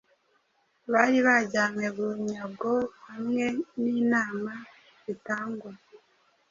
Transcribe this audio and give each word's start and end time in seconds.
abari 0.85 1.19
bajyanywe 1.27 1.85
bunyagohamwe 1.95 3.45
ninama 3.81 4.53
zitangwa 5.05 5.71